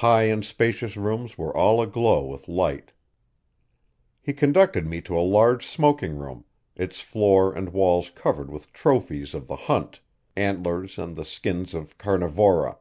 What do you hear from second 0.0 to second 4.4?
High and spacious rooms were all aglow with light. He